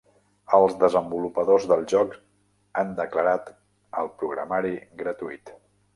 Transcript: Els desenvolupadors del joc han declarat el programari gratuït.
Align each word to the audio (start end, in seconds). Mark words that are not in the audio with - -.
Els 0.57 0.71
desenvolupadors 0.83 1.67
del 1.73 1.85
joc 1.93 2.17
han 2.81 2.95
declarat 3.01 3.55
el 4.03 4.11
programari 4.23 4.73
gratuït. 5.03 5.55